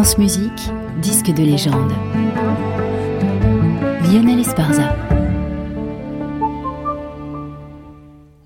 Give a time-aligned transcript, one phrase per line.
[0.00, 0.70] Musique,
[1.02, 1.92] disque de légende.
[4.10, 4.42] Lionel.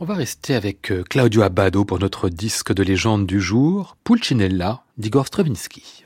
[0.00, 4.82] On va rester avec euh, Claudio Abbado pour notre disque de légende du jour, Pulcinella
[4.98, 6.03] d'Igor Stravinsky.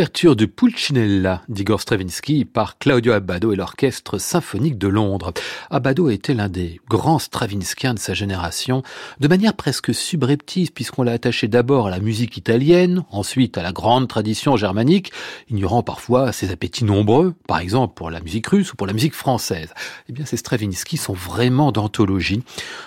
[0.00, 5.34] L'ouverture de Pulcinella d'Igor Stravinsky par Claudio Abbado et l'Orchestre symphonique de Londres.
[5.68, 8.82] Abbado était l'un des grands Stravinskiens de sa génération,
[9.20, 13.72] de manière presque subreptice puisqu'on l'a attaché d'abord à la musique italienne, ensuite à la
[13.72, 15.12] grande tradition germanique,
[15.50, 19.14] ignorant parfois ses appétits nombreux, par exemple pour la musique russe ou pour la musique
[19.14, 19.68] française.
[20.08, 22.42] Eh bien, ces Stravinsky sont vraiment d'anthologie,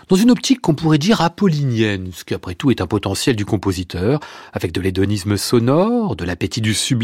[0.09, 3.45] dans une optique qu'on pourrait dire apollinienne, ce qui après tout est un potentiel du
[3.45, 4.19] compositeur,
[4.51, 7.02] avec de l'hédonisme sonore, de l'appétit du sud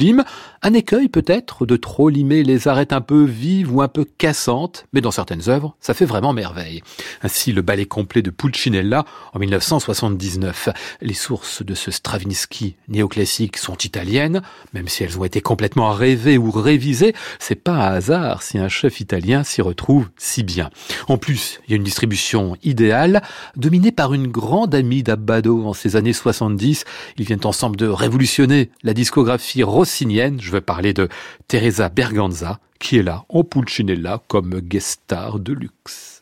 [0.62, 4.86] un écueil peut-être de trop limer les arêtes un peu vives ou un peu cassantes,
[4.94, 6.82] mais dans certaines œuvres, ça fait vraiment merveille.
[7.22, 10.70] Ainsi le ballet complet de Pulcinella en 1979.
[11.02, 14.42] Les sources de ce Stravinsky néoclassique sont italiennes,
[14.74, 18.70] même si elles ont été complètement rêvées ou révisées, c'est pas un hasard si un
[18.70, 20.70] chef italien s'y retrouve si bien.
[21.08, 23.22] En plus, il y a une distribution idéale,
[23.56, 26.86] dominée par une grande amie d'Abbado en ces années 70.
[27.18, 31.08] Ils viennent ensemble de révolutionner la discographie rossinienne, je veux parler de
[31.48, 36.22] Teresa Berganza, qui est là en Pulcinella comme guest star de luxe.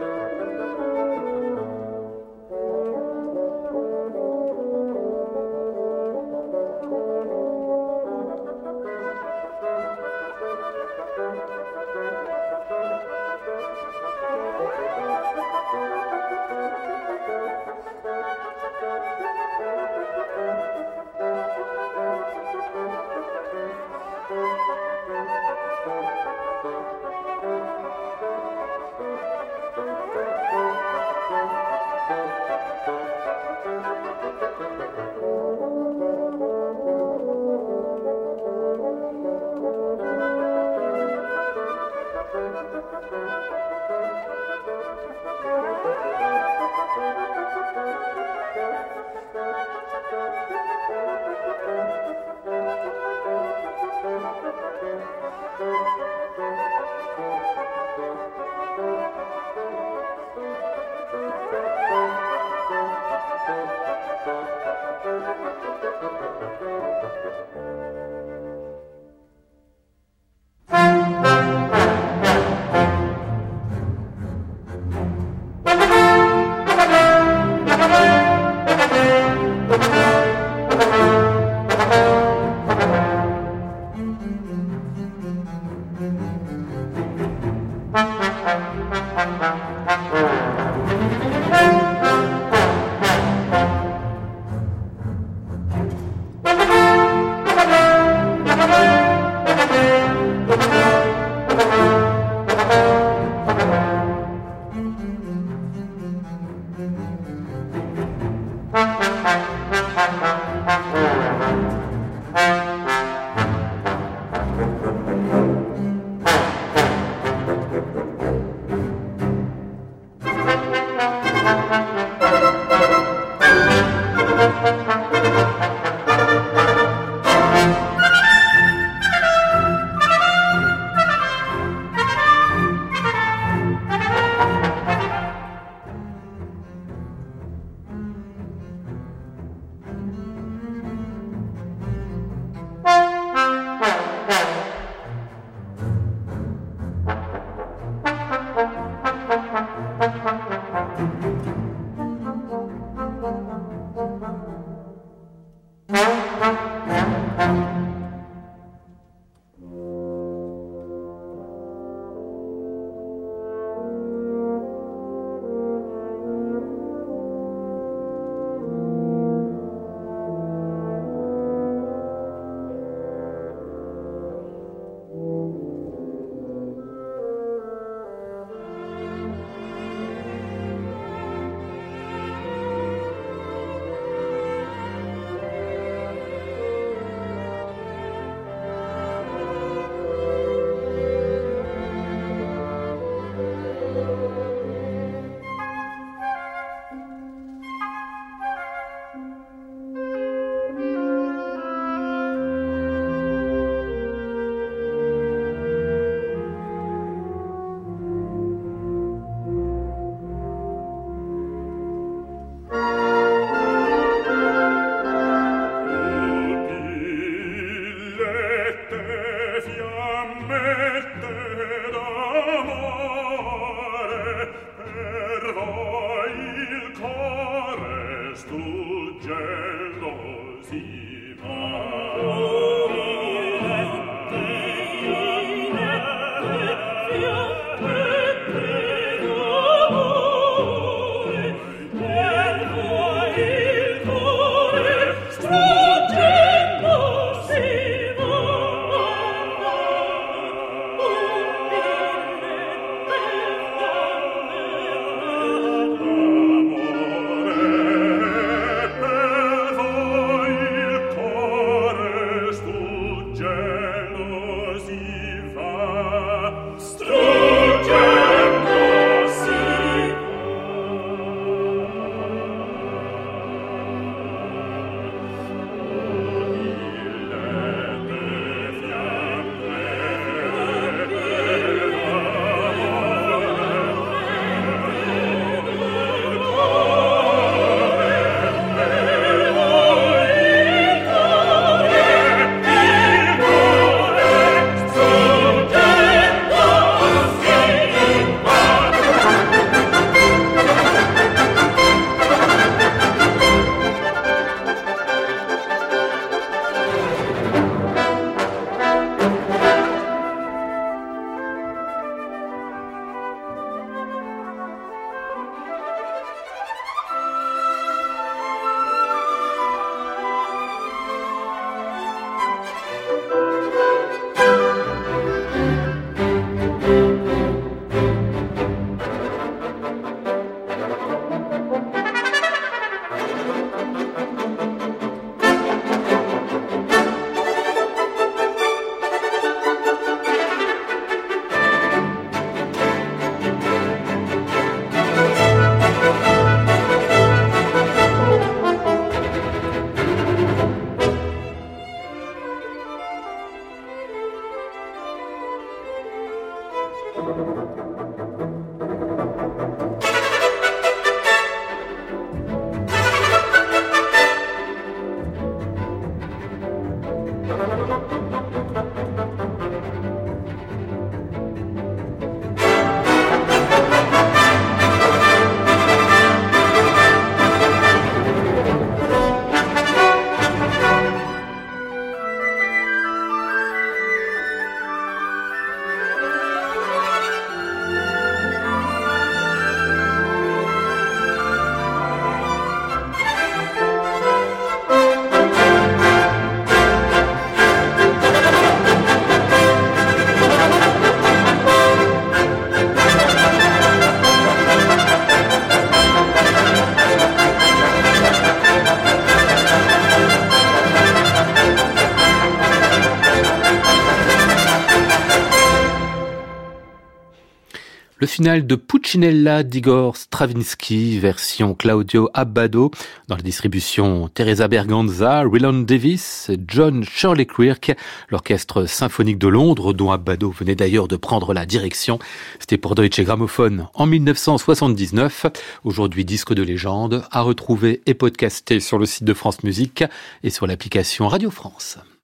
[418.21, 422.91] Le final de Puccinella d'Igor Stravinsky, version Claudio Abbado,
[423.27, 427.95] dans la distribution Teresa Berganza, Ryland Davis, John Shirley Quirk,
[428.29, 432.19] l'orchestre symphonique de Londres, dont Abbado venait d'ailleurs de prendre la direction.
[432.59, 435.47] C'était pour Deutsche Grammophon en 1979.
[435.83, 440.03] Aujourd'hui disque de légende, à retrouver et podcasté sur le site de France Musique
[440.43, 441.97] et sur l'application Radio France.